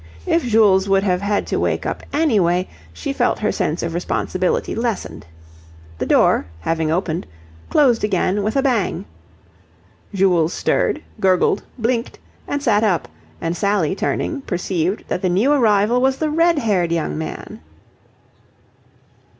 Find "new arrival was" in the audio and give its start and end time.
15.29-16.17